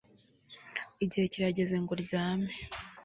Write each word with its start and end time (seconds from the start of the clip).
Igihe 1.03 1.25
kirageze 1.33 1.75
ngo 1.81 1.91
uryame 1.95 2.51